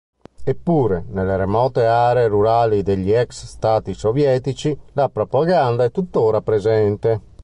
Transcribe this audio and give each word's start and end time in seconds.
Eppure, 0.45 1.05
nelle 1.09 1.37
remote 1.37 1.85
aree 1.85 2.25
rurali 2.25 2.81
degli 2.81 3.11
ex 3.11 3.45
Stati 3.45 3.93
sovietici, 3.93 4.75
la 4.93 5.09
propaganda 5.09 5.83
è 5.83 5.91
tuttora 5.91 6.41
presente. 6.41 7.21